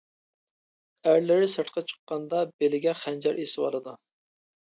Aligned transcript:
ئەرلىرى 1.09 1.49
سىرتقا 1.51 1.83
چىققاندا 1.91 2.41
بېلىگە 2.63 2.97
خەنجەر 3.03 3.37
ئېسىۋالىدۇ. 3.43 3.97